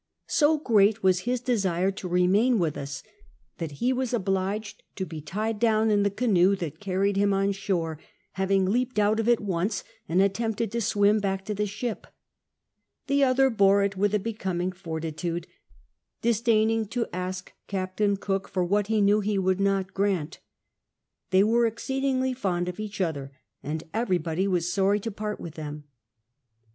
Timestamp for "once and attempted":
9.39-10.71